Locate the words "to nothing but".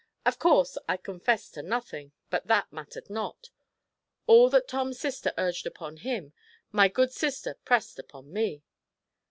1.53-2.47